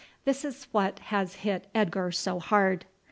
This 0.25 0.43
is 0.43 0.63
what 0.71 0.97
has 1.13 1.35
hit 1.45 1.67
Edgar 1.75 2.11
so 2.11 2.39
hard." 2.39 2.85